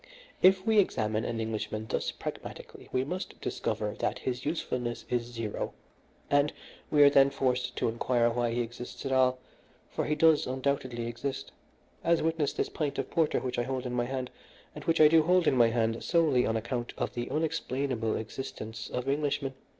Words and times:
If 0.41 0.65
we 0.65 0.79
examine 0.79 1.25
an 1.25 1.39
Englishman 1.39 1.85
thus 1.87 2.09
pragmatically 2.09 2.89
we 2.91 3.03
must 3.03 3.39
discover 3.39 3.93
that 3.99 4.17
his 4.17 4.45
usefulness 4.45 5.05
is 5.11 5.21
zero, 5.25 5.75
and 6.27 6.51
we 6.89 7.03
are 7.03 7.09
then 7.11 7.29
forced 7.29 7.75
to 7.75 7.87
inquire 7.87 8.31
why 8.31 8.49
he 8.51 8.61
exists 8.61 9.05
at 9.05 9.11
all, 9.11 9.37
for 9.91 10.05
he 10.05 10.15
does 10.15 10.47
undoubtedly 10.47 11.05
exist, 11.05 11.51
as 12.03 12.23
witness 12.23 12.51
this 12.51 12.67
pint 12.67 12.97
of 12.97 13.11
porter 13.11 13.41
which 13.41 13.59
I 13.59 13.63
hold 13.63 13.85
in 13.85 13.93
my 13.93 14.05
hand, 14.05 14.31
and 14.73 14.83
which 14.85 14.99
I 14.99 15.07
do 15.07 15.21
hold 15.21 15.45
in 15.45 15.55
my 15.55 15.67
hand 15.67 16.03
solely 16.03 16.47
on 16.47 16.57
account 16.57 16.93
of 16.97 17.13
the 17.13 17.29
unexplainable 17.29 18.15
existence 18.15 18.89
of 18.89 19.07
Englishmen. 19.07 19.53